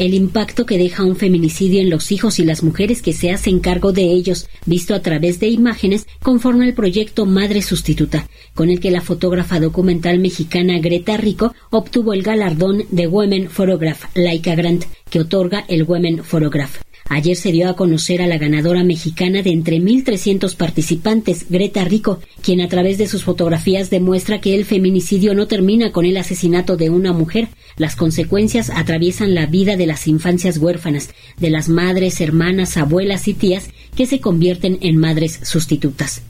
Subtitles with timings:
[0.00, 3.60] el impacto que deja un feminicidio en los hijos y las mujeres que se hacen
[3.60, 8.80] cargo de ellos, visto a través de imágenes, conforme el proyecto Madre Sustituta, con el
[8.80, 14.86] que la fotógrafa documental mexicana Greta Rico obtuvo el galardón de Women Photograph Laika Grant,
[15.10, 16.80] que otorga el Women Photograph.
[17.12, 22.20] Ayer se dio a conocer a la ganadora mexicana de entre 1.300 participantes, Greta Rico,
[22.40, 26.76] quien a través de sus fotografías demuestra que el feminicidio no termina con el asesinato
[26.76, 27.48] de una mujer.
[27.76, 33.34] Las consecuencias atraviesan la vida de las infancias huérfanas, de las madres, hermanas, abuelas y
[33.34, 36.22] tías que se convierten en madres sustitutas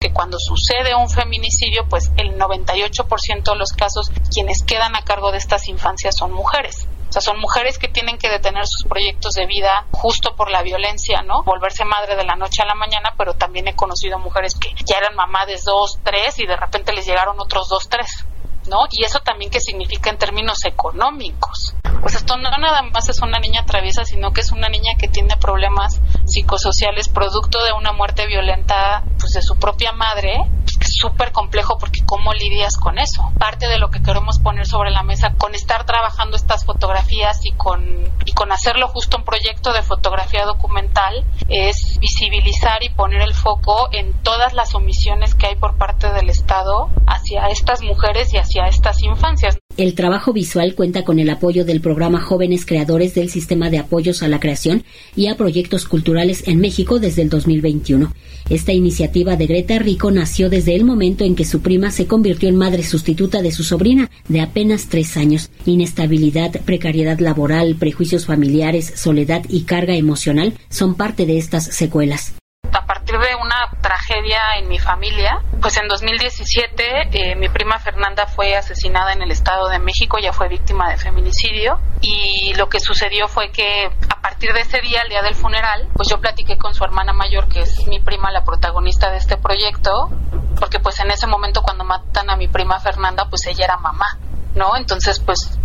[0.00, 5.32] que cuando sucede un feminicidio, pues el 98% de los casos quienes quedan a cargo
[5.32, 6.86] de estas infancias son mujeres.
[7.14, 10.62] O sea, son mujeres que tienen que detener sus proyectos de vida justo por la
[10.62, 11.44] violencia, ¿no?
[11.44, 14.96] Volverse madre de la noche a la mañana, pero también he conocido mujeres que ya
[14.96, 18.26] eran mamá de dos, tres y de repente les llegaron otros dos, tres.
[18.66, 18.86] ¿no?
[18.90, 21.74] Y eso también qué significa en términos económicos.
[22.00, 25.06] Pues esto no nada más es una niña traviesa, sino que es una niña que
[25.06, 30.53] tiene problemas psicosociales producto de una muerte violenta pues de su propia madre, que
[30.94, 33.22] súper complejo porque cómo lidias con eso.
[33.38, 37.52] Parte de lo que queremos poner sobre la mesa con estar trabajando estas fotografías y
[37.52, 37.82] con
[38.24, 43.88] y con hacerlo justo un proyecto de fotografía documental es visibilizar y poner el foco
[43.92, 48.66] en todas las omisiones que hay por parte del Estado hacia estas mujeres y hacia
[48.66, 49.58] estas infancias.
[49.76, 54.22] El trabajo visual cuenta con el apoyo del programa Jóvenes Creadores del Sistema de Apoyos
[54.22, 54.84] a la Creación
[55.16, 58.12] y a Proyectos Culturales en México desde el 2021.
[58.50, 62.48] Esta iniciativa de Greta Rico nació desde el momento en que su prima se convirtió
[62.48, 65.50] en madre sustituta de su sobrina de apenas tres años.
[65.66, 72.34] Inestabilidad, precariedad laboral, prejuicios familiares, soledad y carga emocional son parte de estas secuelas
[73.18, 79.12] de una tragedia en mi familia, pues en 2017 eh, mi prima Fernanda fue asesinada
[79.12, 83.50] en el Estado de México, ya fue víctima de feminicidio y lo que sucedió fue
[83.50, 86.84] que a partir de ese día, el día del funeral, pues yo platiqué con su
[86.84, 90.10] hermana mayor, que es mi prima, la protagonista de este proyecto,
[90.58, 94.18] porque pues en ese momento cuando matan a mi prima Fernanda, pues ella era mamá,
[94.54, 94.76] ¿no?
[94.76, 95.58] Entonces pues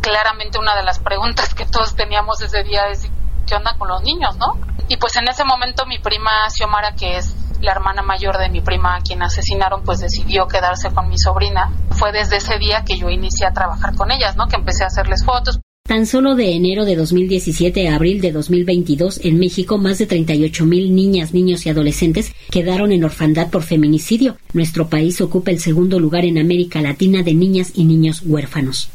[0.00, 3.09] claramente una de las preguntas que todos teníamos ese día es
[3.50, 4.56] qué onda con los niños, ¿no?
[4.88, 8.60] Y pues en ese momento mi prima Xiomara, que es la hermana mayor de mi
[8.60, 11.72] prima a quien asesinaron, pues decidió quedarse con mi sobrina.
[11.90, 14.46] Fue desde ese día que yo inicié a trabajar con ellas, ¿no?
[14.46, 15.58] Que empecé a hacerles fotos.
[15.82, 20.64] Tan solo de enero de 2017 a abril de 2022, en México, más de 38
[20.64, 24.36] mil niñas, niños y adolescentes quedaron en orfandad por feminicidio.
[24.52, 28.90] Nuestro país ocupa el segundo lugar en América Latina de niñas y niños huérfanos.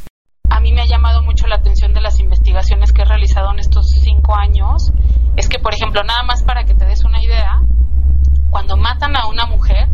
[2.94, 4.92] Que he realizado en estos cinco años
[5.36, 7.62] es que, por ejemplo, nada más para que te des una idea,
[8.50, 9.88] cuando matan a una mujer,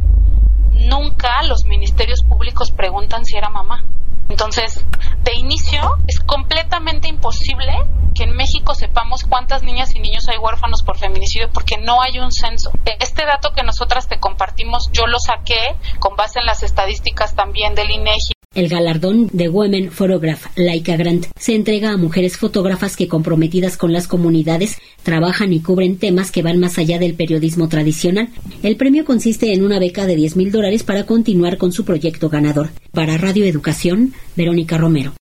[0.72, 3.84] nunca los ministerios públicos preguntan si era mamá.
[4.30, 4.86] Entonces,
[5.24, 7.74] de inicio, es completamente imposible
[8.16, 12.20] que en México sepamos cuántas niñas y niños hay huérfanos por feminicidio porque no hay
[12.20, 12.72] un censo.
[13.00, 17.76] Este dato que nosotras te compartimos, yo lo saqué con base en las estadísticas también
[17.76, 23.08] del INEGI el galardón de Women Photograph Laika Grant se entrega a mujeres fotógrafas que
[23.08, 28.28] comprometidas con las comunidades trabajan y cubren temas que van más allá del periodismo tradicional.
[28.62, 32.30] El premio consiste en una beca de 10 mil dólares para continuar con su proyecto
[32.30, 32.72] ganador.
[32.92, 35.14] Para Radio Educación, Verónica Romero.